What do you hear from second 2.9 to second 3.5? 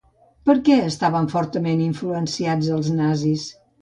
nazis?